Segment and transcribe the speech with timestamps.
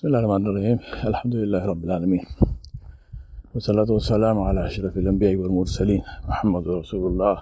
[0.00, 0.78] بسم الله الرحمن الرحيم
[1.12, 2.24] الحمد لله رب العالمين
[3.52, 7.34] والصلاة والسلام على أشرف الأنبياء والمرسلين محمد رسول الله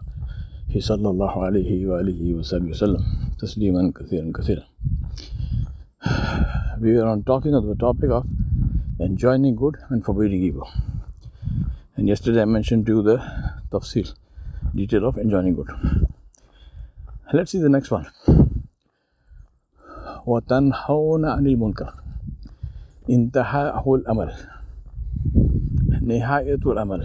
[0.91, 3.02] صلى الله عليه وآله وصحبه وسلم
[3.39, 4.65] تسليما كثيرا كثيرا
[6.83, 8.27] We are on talking of the topic of
[8.98, 10.66] enjoining good and forbidding evil.
[11.95, 13.18] And yesterday I mentioned to you the
[13.70, 14.12] tafsir,
[14.75, 15.70] detail of enjoining good.
[17.32, 18.06] Let's see the next one.
[20.27, 22.07] وتنهون عن المنكر
[23.09, 24.31] انتهاء الأمل
[26.01, 27.01] نهاية الأمل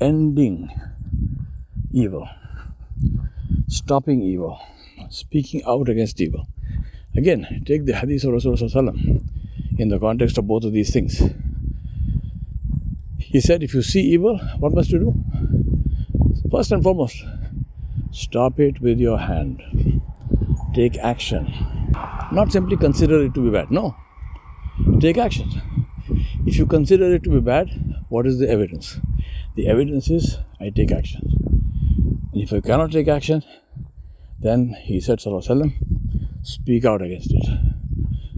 [0.00, 0.68] ending
[1.92, 2.28] evil
[3.68, 4.58] stopping evil
[5.08, 6.46] speaking out against evil
[7.14, 9.22] again take the hadith of Rasulullah
[9.78, 11.22] in the context of both of these things
[13.18, 15.14] he said if you see evil what must you do
[16.50, 17.24] first and foremost
[18.10, 19.62] stop it with your hand
[20.74, 21.52] take action
[22.32, 23.70] not simply consider it to be bad.
[23.70, 23.96] No.
[25.00, 25.50] Take action.
[26.46, 27.68] If you consider it to be bad,
[28.08, 28.98] what is the evidence?
[29.56, 31.22] The evidence is I take action.
[32.32, 33.42] And if I cannot take action,
[34.38, 35.72] then he said, Sallallahu
[36.42, 37.46] speak out against it,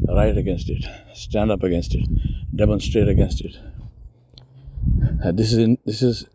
[0.09, 2.09] write against it, stand up against it,
[2.55, 3.57] demonstrate against it.
[5.23, 6.27] And this is in, this is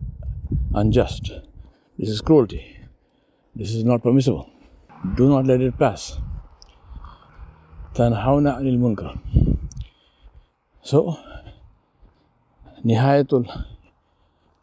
[0.73, 1.31] unjust.
[1.98, 2.78] This is cruelty.
[3.56, 4.50] This is not permissible.
[5.16, 6.20] Do not let it pass.
[7.94, 9.17] تنهون عن المنكر
[10.89, 11.17] so,
[12.84, 13.27] نهاية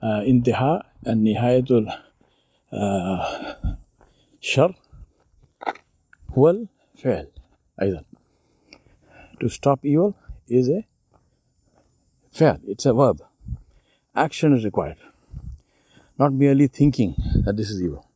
[0.04, 1.66] الانتهاء النهاية
[4.42, 4.76] الشر
[6.36, 7.28] والفعل
[7.82, 8.04] either.
[9.40, 10.16] to stop evil
[10.48, 10.86] is a
[12.32, 12.60] fi'l.
[12.68, 13.22] It's a verb.
[14.16, 14.98] Action is required.
[16.18, 18.08] Not merely thinking that this is evil.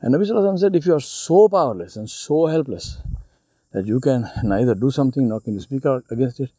[0.00, 2.98] And Nabi Sallallahu said, if you are so powerless and so helpless
[3.72, 6.50] that you can neither do something nor can you speak out against it,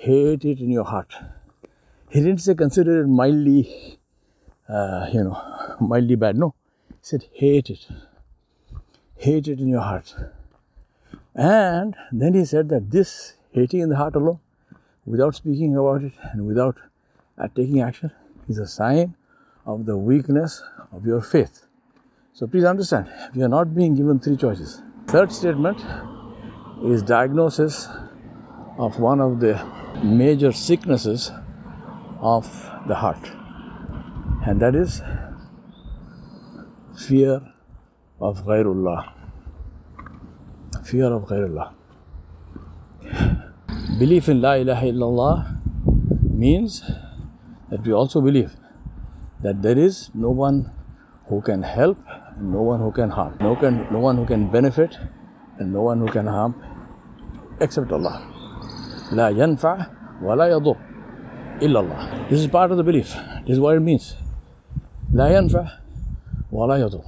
[0.00, 1.14] hate it in your heart.
[2.08, 3.98] He didn't say consider it mildly,
[4.66, 6.38] uh, you know, mildly bad.
[6.38, 6.54] No,
[6.88, 7.86] he said hate it.
[9.16, 10.14] Hate it in your heart.
[11.34, 14.40] And then he said that this hating in the heart alone,
[15.04, 16.76] without speaking about it and without
[17.36, 18.10] uh, taking action,
[18.48, 19.14] is a sign
[19.66, 20.62] of the weakness
[20.92, 21.66] of your faith.
[22.32, 24.82] So please understand, we are not being given three choices.
[25.08, 25.78] Third statement
[26.84, 27.86] is diagnosis
[28.86, 29.54] of one of the
[30.02, 31.30] major sicknesses
[32.20, 32.46] of
[32.88, 33.30] the heart.
[34.46, 35.02] And that is
[37.06, 37.42] fear
[38.20, 39.12] of ghairullah.
[40.84, 41.74] Fear of ghairullah.
[43.98, 45.36] Belief in la ilaha illallah
[46.32, 46.82] means
[47.68, 48.56] that we also believe
[49.42, 50.72] that there is no one
[51.28, 51.98] who can help
[52.40, 54.96] no one who can harm no, can, no one who can benefit
[55.58, 56.54] and no one who can harm
[57.60, 58.39] except Allah.
[59.11, 59.87] لا ينفع
[60.21, 60.75] ولا يضر
[61.61, 62.29] إلا الله.
[62.29, 63.15] This is part of the belief.
[63.45, 64.15] This is what it means.
[65.13, 65.67] لا ينفع
[66.51, 67.03] ولا يضر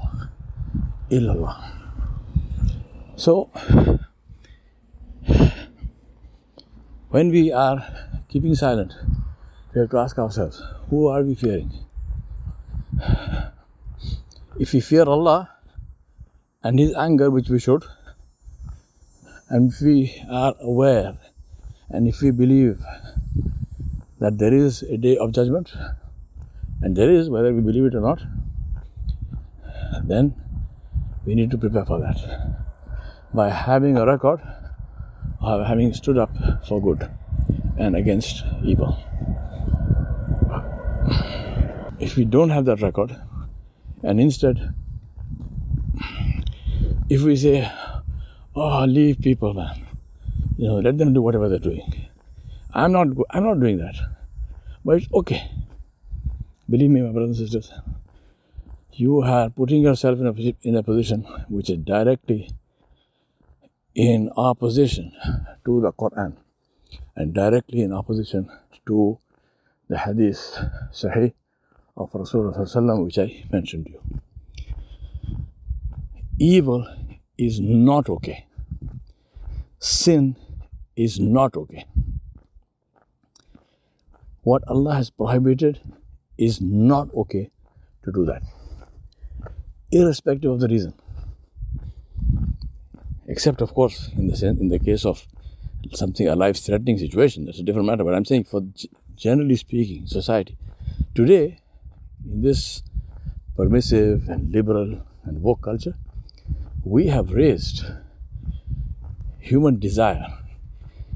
[1.12, 1.56] إلا الله.
[3.16, 3.50] So,
[7.10, 7.84] when we are
[8.30, 8.94] keeping silent,
[9.74, 11.72] we have to ask ourselves, who are we fearing?
[14.60, 15.50] If we fear Allah
[16.64, 17.86] and His anger, which we should,
[19.50, 21.18] and if we are aware
[21.93, 22.83] and if we believe
[24.19, 25.73] that there is a day of judgment,
[26.81, 28.23] and there is, whether we believe it or not,
[30.05, 30.35] then
[31.27, 32.19] we need to prepare for that
[33.35, 34.41] by having a record
[35.41, 36.31] of having stood up
[36.67, 37.11] for good
[37.77, 38.97] and against evil.
[41.99, 43.17] If we don't have that record,
[44.03, 44.75] and instead,
[47.09, 47.71] if we say,
[48.57, 49.82] oh, leave people, man.
[50.63, 52.07] You know, let them do whatever they're doing.
[52.73, 53.97] I'm not, I'm not doing that.
[54.85, 55.51] But it's okay.
[56.71, 57.73] Believe me, my brothers and sisters,
[58.93, 62.53] you are putting yourself in a, in a position which is directly
[63.97, 65.11] in opposition
[65.65, 66.37] to the Quran
[67.17, 68.49] and directly in opposition
[68.87, 69.19] to
[69.89, 70.61] the Hadith
[70.93, 71.33] Sahih
[71.97, 74.01] of Rasulullah which I mentioned to you.
[76.39, 76.87] Evil
[77.37, 78.47] is not okay.
[79.81, 80.37] Sin
[80.97, 81.85] is not okay.
[84.43, 85.81] What Allah has prohibited
[86.37, 87.51] is not okay
[88.05, 88.43] to do that,
[89.91, 90.95] irrespective of the reason.
[93.29, 95.27] Except, of course, in the in the case of
[95.93, 98.05] something a life-threatening situation, that's a different matter.
[98.05, 98.63] But I'm saying, for
[99.15, 100.57] generally speaking, society
[101.15, 101.61] today,
[102.25, 102.83] in this
[103.57, 105.95] permissive and liberal and woke culture,
[106.85, 107.85] we have raised
[109.39, 110.27] human desire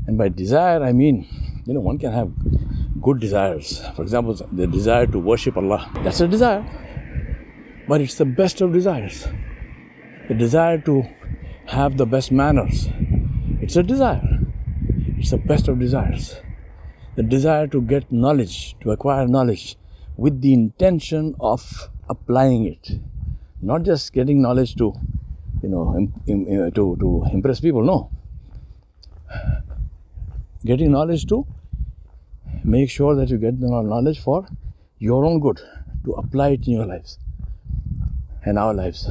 [0.06, 1.26] And by desire, I mean,
[1.64, 2.30] you know, one can have
[3.00, 3.82] good desires.
[3.96, 5.90] For example, the desire to worship Allah.
[6.04, 6.64] That's a desire.
[7.88, 9.26] But it's the best of desires.
[10.28, 11.04] The desire to
[11.66, 12.88] have the best manners.
[13.60, 14.40] It's a desire.
[15.18, 16.36] It's the best of desires.
[17.16, 19.76] The desire to get knowledge, to acquire knowledge
[20.16, 23.00] with the intention of applying it.
[23.60, 24.92] Not just getting knowledge to,
[25.62, 27.82] you know, Im- eh, to, to impress people.
[27.82, 28.10] No.
[30.66, 31.46] Getting knowledge to
[32.64, 34.48] make sure that you get the knowledge for
[34.98, 35.60] your own good,
[36.04, 37.18] to apply it in your lives
[38.44, 39.08] and our lives.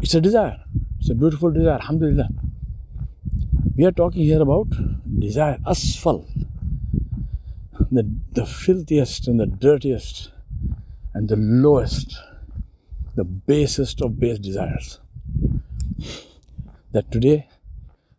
[0.00, 0.58] It's a desire.
[1.00, 1.74] It's a beautiful desire.
[1.74, 2.28] Alhamdulillah.
[3.76, 4.68] We are talking here about
[5.18, 6.24] desire, asfal.
[7.90, 10.30] The, the filthiest and the dirtiest
[11.14, 12.16] and the lowest,
[13.16, 15.00] the basest of base desires.
[16.92, 17.48] That today,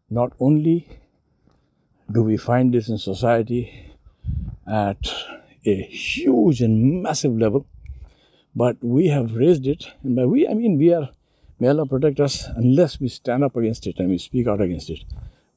[0.10, 0.88] not only
[2.12, 3.92] do we find this in society
[4.68, 5.14] at
[5.66, 7.66] a huge and massive level,
[8.56, 11.10] but we have raised it, and by we I mean we are,
[11.60, 14.90] may Allah protect us unless we stand up against it and we speak out against
[14.90, 15.04] it.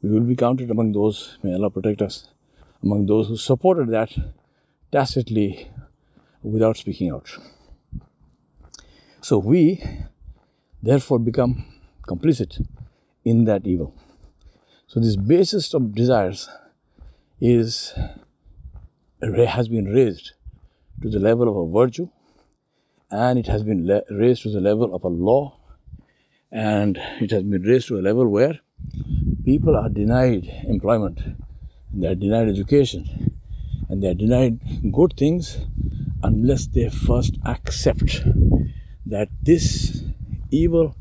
[0.03, 2.29] We will be counted among those, may Allah protect us,
[2.83, 4.13] among those who supported that
[4.93, 5.71] tacitly
[6.43, 7.29] without speaking out.
[9.21, 9.83] So we
[10.83, 11.65] therefore become
[12.07, 12.65] complicit
[13.25, 13.93] in that evil.
[14.89, 16.49] So this basis of desires
[17.41, 17.93] is
[19.21, 20.35] has been raised
[21.03, 22.09] to the level of a virtue
[23.11, 25.59] and it has been le- raised to the level of a law
[26.53, 28.61] and it has been raised to a level where
[29.45, 31.21] people are denied employment
[31.93, 33.35] they are denied education
[33.89, 34.61] and they are denied
[34.93, 35.59] good things
[36.23, 38.23] unless they first accept
[39.05, 40.05] that this
[40.53, 40.95] evil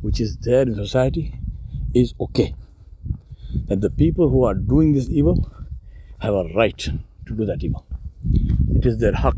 [0.00, 1.32] which is there in society
[1.94, 2.52] is okay
[3.66, 5.50] that the people who are doing this evil
[6.20, 6.78] have a right
[7.26, 7.86] to do that evil
[8.74, 9.36] it is their haq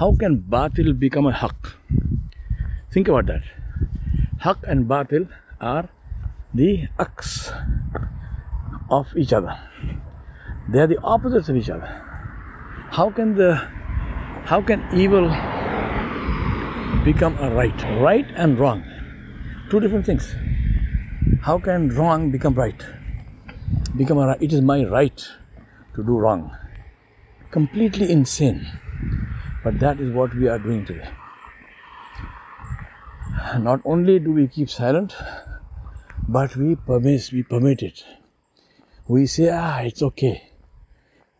[0.00, 1.74] how can batil become a haq?
[2.90, 3.42] Think about that.
[4.38, 5.28] Haq and batil
[5.60, 5.90] are
[6.54, 7.52] the aks
[8.90, 9.58] of each other.
[10.70, 11.90] They are the opposites of each other.
[12.92, 13.56] How can the
[14.46, 15.28] how can evil
[17.04, 17.84] become a right?
[18.00, 18.82] Right and wrong.
[19.68, 20.34] Two different things.
[21.42, 22.84] How can wrong become right?
[23.96, 24.42] Become a right.
[24.42, 25.26] It is my right
[25.94, 26.54] to do wrong.
[27.50, 28.66] Completely insane.
[29.64, 31.08] But that is what we are doing today.
[33.58, 35.16] Not only do we keep silent,
[36.28, 38.04] but we permit, we permit it.
[39.08, 40.50] We say, ah, it's okay.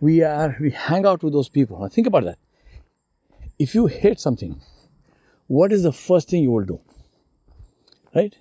[0.00, 1.78] We are, we hang out with those people.
[1.78, 2.38] Now think about that.
[3.58, 4.62] If you hate something,
[5.46, 6.80] what is the first thing you will do?
[8.14, 8.34] Right?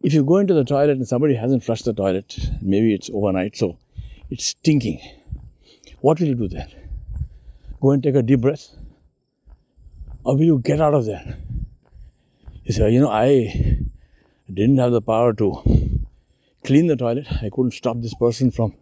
[0.00, 3.56] If you go into the toilet and somebody hasn't flushed the toilet, maybe it's overnight,
[3.56, 3.78] so
[4.30, 5.00] it's stinking.
[6.00, 6.68] What will you do then?
[7.80, 8.68] Go and take a deep breath?
[10.22, 11.38] Or will you get out of there?
[12.62, 13.80] You say, you know, I
[14.52, 16.06] didn't have the power to
[16.64, 17.26] clean the toilet.
[17.42, 18.74] I couldn't stop this person from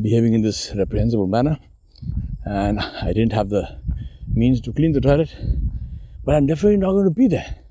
[0.00, 1.58] behaving in this reprehensible manner.
[2.44, 3.80] And I didn't have the
[4.32, 5.34] means to clean the toilet.
[6.24, 7.63] But I'm definitely not going to be there.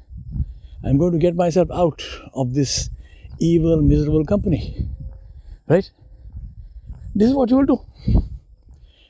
[0.84, 2.04] I'm going to get myself out
[2.34, 2.90] of this
[3.40, 4.90] evil, miserable company.
[5.68, 5.90] Right?
[7.16, 7.86] This is what you will do.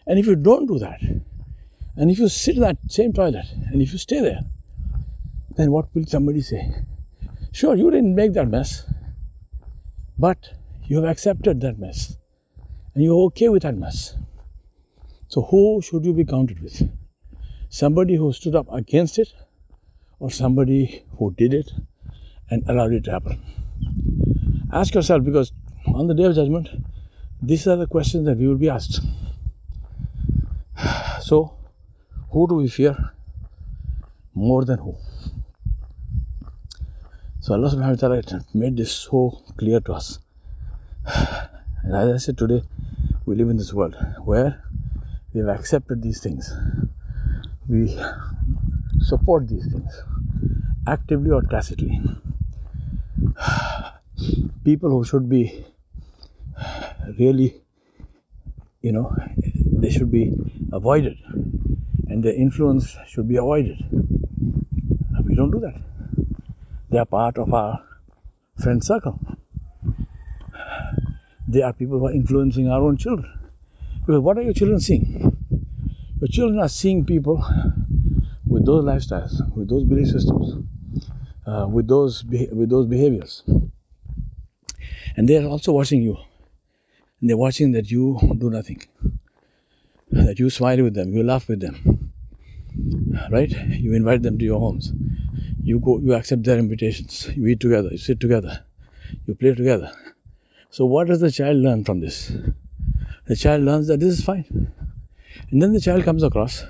[0.06, 1.02] And if you don't do that,
[1.96, 4.42] and if you sit in that same toilet and if you stay there,
[5.56, 6.74] then what will somebody say?
[7.52, 8.86] Sure, you didn't make that mess,
[10.18, 10.54] but
[10.86, 12.18] you have accepted that mess
[12.94, 14.16] and you're okay with that mess.
[15.28, 16.90] So, who should you be counted with?
[17.70, 19.34] Somebody who stood up against it
[20.24, 21.70] or somebody who did it
[22.50, 23.42] and allowed it to happen?
[24.72, 25.52] Ask yourself because
[25.86, 26.70] on the day of judgment,
[27.42, 29.02] these are the questions that we will be asked.
[31.24, 31.54] So,
[32.32, 33.12] who do we fear
[34.34, 34.96] more than who?
[37.40, 40.20] So Allah subhanahu wa ta'ala made this so clear to us.
[41.84, 42.64] And as I said today,
[43.26, 44.64] we live in this world where
[45.34, 46.54] we have accepted these things.
[47.68, 47.98] We
[49.02, 50.04] support these things
[50.88, 52.02] actively or tacitly.
[54.64, 55.66] People who should be
[57.20, 57.62] really,
[58.82, 59.16] you know,
[59.56, 60.34] they should be
[60.72, 61.18] avoided
[62.08, 63.78] and their influence should be avoided.
[65.26, 65.82] We don't do that.
[66.90, 67.84] They are part of our
[68.62, 69.20] friend circle.
[71.48, 73.32] They are people who are influencing our own children.
[74.06, 75.36] Because what are your children seeing?
[76.20, 77.44] Your children are seeing people
[78.48, 80.64] with those lifestyles, with those belief systems,
[81.46, 83.44] uh, with those with those behaviors,
[85.16, 86.18] and they are also watching you.
[87.24, 88.82] and they're watching that you do nothing.
[90.12, 92.12] That you smile with them, you laugh with them.
[93.32, 93.50] Right?
[93.50, 94.92] You invite them to your homes.
[95.64, 97.30] You go you accept their invitations.
[97.34, 98.66] You eat together, you sit together,
[99.26, 99.92] you play together.
[100.70, 102.34] So what does the child learn from this?
[103.28, 104.72] The child learns that this is fine.
[105.50, 106.66] And then the child comes across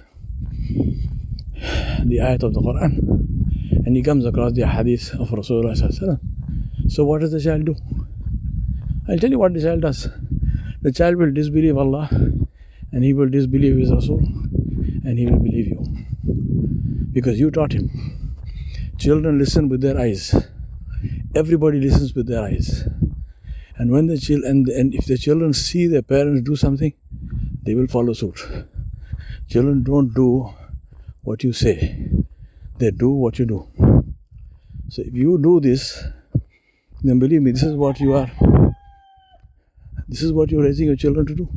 [2.05, 3.42] the ayat of the Quran
[3.85, 6.19] and he comes across the hadith of Rasulullah.
[6.87, 7.75] So, what does the child do?
[9.07, 10.07] I'll tell you what the child does.
[10.81, 12.09] The child will disbelieve Allah
[12.91, 16.05] and he will disbelieve his Rasul and he will believe you
[17.11, 18.35] because you taught him.
[18.97, 20.33] Children listen with their eyes.
[21.35, 22.87] Everybody listens with their eyes.
[23.75, 26.93] And when the children and, and if the children see their parents do something,
[27.63, 28.39] they will follow suit.
[29.49, 30.53] Children don't do
[31.21, 32.09] what you say,
[32.83, 33.65] they do what you do.
[34.89, 36.03] So if you do this,
[37.01, 38.29] then believe me, this is what you are.
[40.07, 41.49] This is what you're raising your children to do.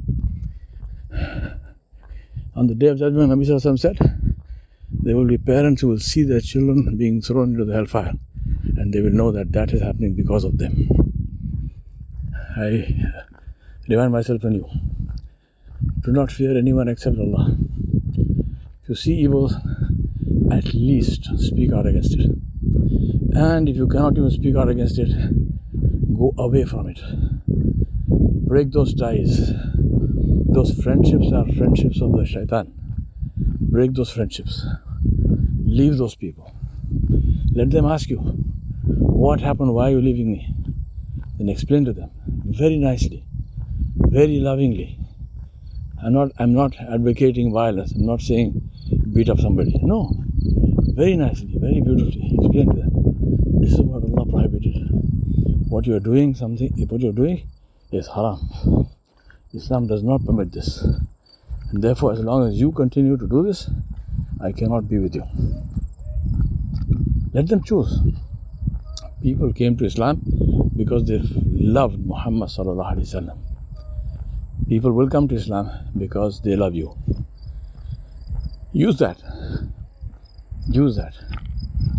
[2.54, 3.98] On the day of judgment, Nabi said,
[4.90, 8.14] there will be parents who will see their children being thrown into the hellfire,
[8.76, 10.88] and they will know that that is happening because of them.
[12.56, 13.16] I
[13.88, 14.68] remind myself and you
[16.00, 17.56] do not fear anyone except Allah.
[18.82, 19.50] If you see evil,
[20.50, 22.30] at least speak out against it.
[23.32, 25.10] And if you cannot even speak out against it,
[26.16, 27.00] go away from it.
[28.46, 29.52] Break those ties.
[29.74, 32.72] Those friendships are friendships of the shaitan.
[33.36, 34.64] Break those friendships.
[35.64, 36.52] Leave those people.
[37.52, 39.74] Let them ask you, What happened?
[39.74, 40.54] Why are you leaving me?
[41.38, 43.24] Then explain to them very nicely,
[43.96, 44.98] very lovingly.
[46.02, 47.92] I'm not, I'm not advocating violence.
[47.92, 48.70] I'm not saying
[49.12, 49.78] beat up somebody.
[49.82, 50.25] No.
[50.94, 52.90] Very nicely, very beautifully explain to them.
[53.60, 54.88] This is what Allah prohibited.
[55.68, 57.48] What you are doing, something, what you are doing
[57.92, 58.88] is haram.
[59.52, 60.82] Islam does not permit this.
[61.70, 63.68] And therefore, as long as you continue to do this,
[64.40, 65.24] I cannot be with you.
[67.32, 67.98] Let them choose.
[69.22, 70.22] People came to Islam
[70.76, 72.50] because they loved Muhammad.
[74.68, 76.96] People will come to Islam because they love you.
[78.72, 79.18] Use that.
[80.68, 81.14] Use that.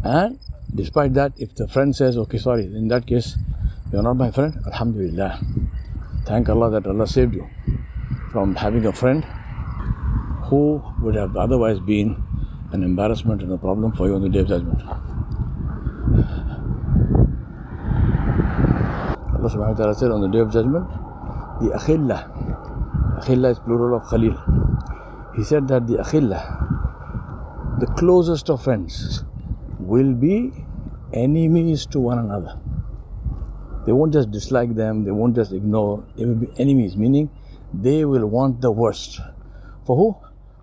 [0.03, 0.39] And
[0.73, 3.37] despite that, if the friend says, okay, sorry, in that case,
[3.91, 5.39] you're not my friend, Alhamdulillah.
[6.25, 7.47] Thank Allah that Allah saved you
[8.31, 9.23] from having a friend
[10.51, 12.21] who would have otherwise been
[12.73, 14.81] an embarrassment and a problem for you on the day of judgment.
[19.37, 20.85] Allah subhanahu wa ta'ala said on the day of judgment,
[21.61, 22.27] the akhillah,
[23.23, 24.35] akhillah is plural of khalil.
[25.35, 26.66] He said that the akhillah,
[27.79, 29.23] the closest of friends,
[29.79, 30.51] will be
[31.13, 32.59] enemies to one another.
[33.85, 37.29] They won't just dislike them, they won't just ignore, they will be enemies, meaning
[37.73, 39.19] they will want the worst.
[39.85, 40.17] For who?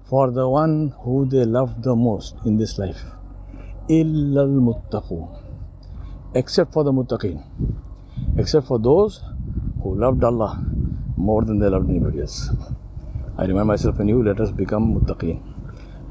[0.05, 3.03] For the one who they love the most in this life.
[3.89, 5.41] Illal muttaqun.
[6.35, 7.43] Except for the muttaqin.
[8.37, 9.23] Except for those
[9.83, 10.63] who loved Allah
[11.17, 12.51] more than they loved anybody else.
[13.39, 15.54] I remind myself and you, let us become muttaqin.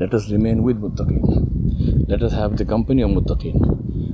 [0.00, 2.08] Let us remain with muttaqin.
[2.08, 3.56] Let us have the company of muttaqin.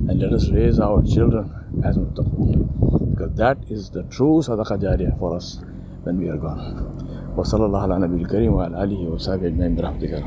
[0.09, 1.51] And let us raise our children
[1.83, 3.11] as muttaqin.
[3.11, 5.59] Because that is the true sadaqah jariyah for us
[6.03, 7.05] when we are gone.
[7.37, 10.19] وصلى الله على نبي الكريم وعلى آله وصحبه أجمعين برحمتك يا